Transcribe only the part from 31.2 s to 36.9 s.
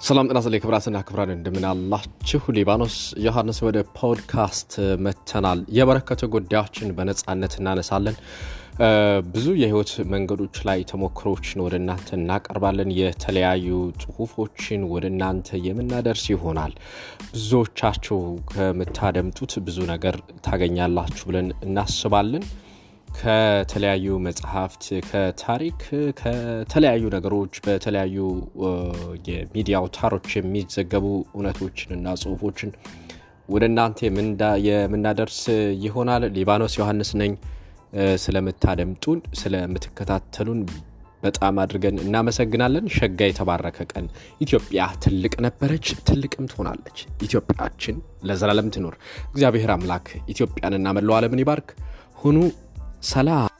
እውነቶችንና ጽሁፎችን ወደ እናንተ የምናደርስ ይሆናል። ሊባኖስ